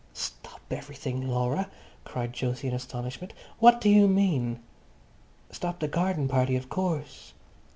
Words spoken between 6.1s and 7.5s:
party, of course."